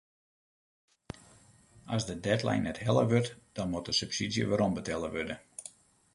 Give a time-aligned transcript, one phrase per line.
[1.97, 5.35] As de deadline net helle wurdt dan moat de subsydzje werombetelle wurde.